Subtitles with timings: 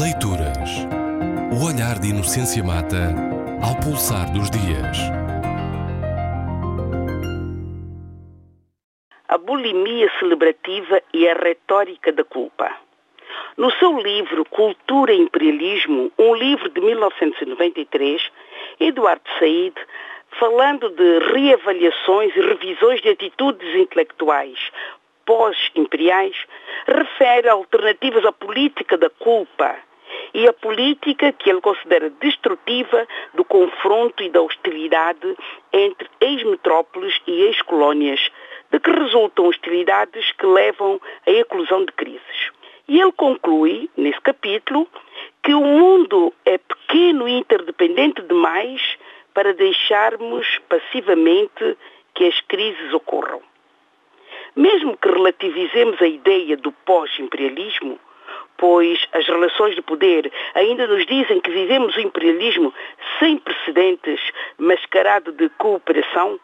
[0.00, 0.86] Leituras.
[1.52, 3.12] O olhar de Inocência Mata
[3.62, 4.96] ao pulsar dos dias.
[9.28, 12.74] A bulimia celebrativa e a retórica da culpa.
[13.58, 18.30] No seu livro Cultura e Imperialismo, um livro de 1993,
[18.80, 19.74] Eduardo Said,
[20.40, 24.58] falando de reavaliações e revisões de atitudes intelectuais
[25.24, 26.36] pós-imperiais,
[26.86, 29.76] refere alternativas à política da culpa
[30.34, 35.36] e a política que ele considera destrutiva do confronto e da hostilidade
[35.72, 38.30] entre ex-metrópoles e ex-colónias,
[38.70, 42.50] de que resultam hostilidades que levam à eclosão de crises.
[42.88, 44.88] E ele conclui, nesse capítulo,
[45.42, 48.80] que o mundo é pequeno e interdependente demais
[49.34, 51.76] para deixarmos passivamente
[52.14, 53.40] que as crises ocorram.
[54.54, 57.98] Mesmo que relativizemos a ideia do pós-imperialismo,
[58.58, 62.72] pois as relações de poder ainda nos dizem que vivemos o imperialismo
[63.18, 64.20] sem precedentes,
[64.58, 66.38] mascarado de cooperação,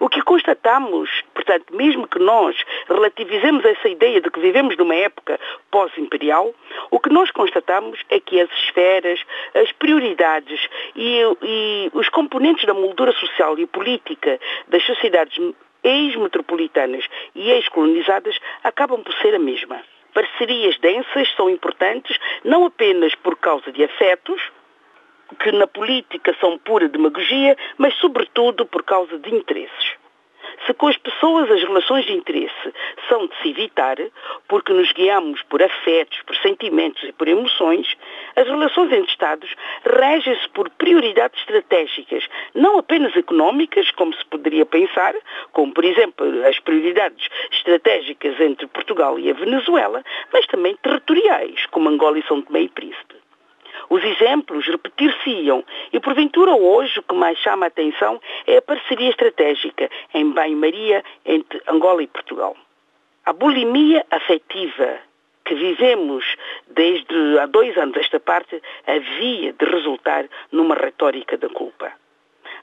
[0.00, 2.56] o que constatamos, portanto, mesmo que nós
[2.88, 5.38] relativizemos essa ideia de que vivemos numa época
[5.70, 6.54] pós-imperial,
[6.90, 9.20] o que nós constatamos é que as esferas,
[9.54, 10.60] as prioridades
[10.94, 14.38] e, e os componentes da moldura social e política
[14.68, 15.38] das sociedades
[15.82, 17.04] ex-metropolitanas
[17.34, 19.80] e ex-colonizadas acabam por ser a mesma.
[20.12, 24.40] Parcerias densas são importantes não apenas por causa de afetos,
[25.36, 29.98] que na política são pura demagogia, mas sobretudo por causa de interesses.
[30.66, 32.74] Se com as pessoas as relações de interesse
[33.08, 33.96] são de se evitar,
[34.48, 37.86] porque nos guiamos por afetos, por sentimentos e por emoções,
[38.34, 39.54] as relações entre Estados
[39.84, 45.14] regem-se por prioridades estratégicas, não apenas económicas, como se poderia pensar,
[45.52, 51.88] como por exemplo as prioridades estratégicas entre Portugal e a Venezuela, mas também territoriais, como
[51.88, 53.17] Angola e São Tomé e Príncipe.
[53.90, 59.08] Os exemplos repetir-se-iam e, porventura, hoje o que mais chama a atenção é a parceria
[59.08, 62.56] estratégica em bem-maria entre Angola e Portugal.
[63.24, 64.98] A bulimia afetiva
[65.44, 66.24] que vivemos
[66.66, 71.90] desde há dois anos esta parte havia de resultar numa retórica da culpa.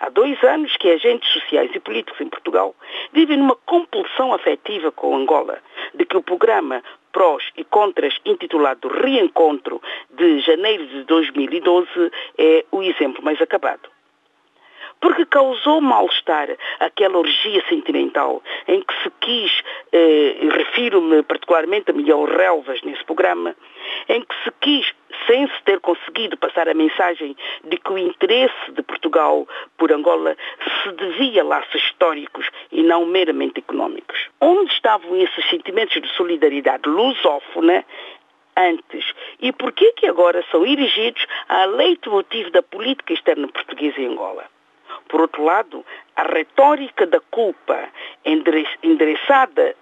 [0.00, 2.74] Há dois anos que agentes sociais e políticos em Portugal
[3.12, 5.58] vivem numa compulsão afetiva com Angola,
[5.94, 6.82] de que o programa
[7.14, 9.80] prós e contras intitulado Reencontro
[10.10, 11.88] de janeiro de 2012
[12.36, 13.88] é o exemplo mais acabado.
[15.00, 16.48] Porque causou mal-estar
[16.80, 19.52] aquela orgia sentimental em que se quis,
[19.92, 23.54] eh, refiro-me particularmente a Miguel Relvas nesse programa,
[24.08, 24.92] em que se quis,
[25.26, 30.36] sem se ter conseguido passar a mensagem de que o interesse de Portugal por Angola
[30.82, 34.28] se devia a laços históricos e não meramente económicos.
[34.40, 37.84] Onde estavam esses sentimentos de solidariedade lusófona
[38.56, 39.04] antes
[39.40, 44.44] e por que que agora são erigidos a leitmotiv da política externa portuguesa em Angola?
[45.08, 45.84] Por outro lado,
[46.16, 47.88] a retórica da culpa
[48.82, 49.74] endereçada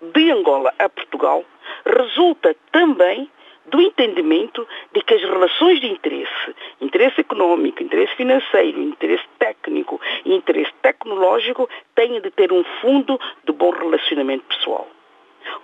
[0.00, 1.44] de Angola a Portugal
[1.84, 3.30] resulta também
[3.72, 10.34] do entendimento de que as relações de interesse, interesse econômico, interesse financeiro, interesse técnico e
[10.34, 14.86] interesse tecnológico têm de ter um fundo de bom relacionamento pessoal.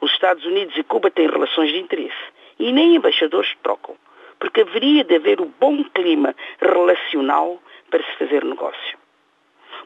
[0.00, 2.16] Os Estados Unidos e Cuba têm relações de interesse
[2.58, 3.94] e nem embaixadores trocam,
[4.40, 8.98] porque haveria de haver o um bom clima relacional para se fazer negócio.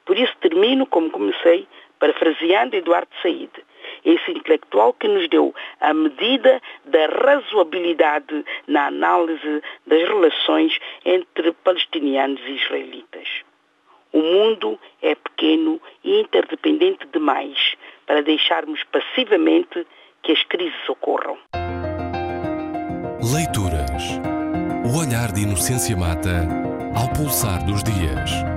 [0.05, 1.67] Por isso termino como comecei,
[1.99, 3.51] parafraseando Eduardo Said,
[4.05, 12.41] esse intelectual que nos deu a medida da razoabilidade na análise das relações entre palestinianos
[12.47, 13.29] e israelitas.
[14.13, 17.77] O mundo é pequeno e interdependente demais
[18.07, 19.87] para deixarmos passivamente
[20.23, 21.39] que as crises ocorram.
[23.35, 24.21] Leituras.
[24.85, 26.47] O olhar de Inocência Mata
[26.95, 28.52] ao pulsar dos dias.